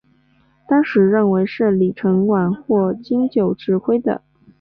[0.67, 4.23] 当时认为是李承晚或金九指挥的。